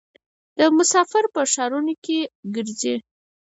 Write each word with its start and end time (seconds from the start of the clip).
دا 0.57 0.65
مسافر 0.79 1.23
په 1.33 1.41
ښارونو 1.51 1.93
کې 2.03 2.19
ګرځي. 2.55 2.95